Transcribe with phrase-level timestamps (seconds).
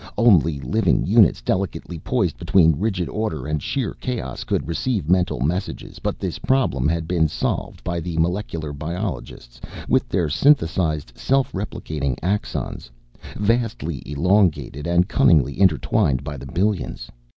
[0.17, 5.99] Only living units, delicately poised between rigid order and sheer chaos, could receive mental messages
[5.99, 12.19] but this problem had been solved by the molecular biologists with their synthesized, self replicating
[12.21, 12.89] axons,
[13.35, 17.11] vastly elongated and cunningly intertwined by the billions.